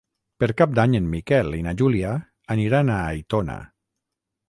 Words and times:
Per 0.43 0.47
Cap 0.61 0.73
d'Any 0.77 0.95
en 0.99 1.09
Miquel 1.11 1.53
i 1.59 1.61
na 1.69 1.75
Júlia 1.83 2.17
aniran 2.57 2.93
a 2.95 2.99
Aitona. 3.15 3.63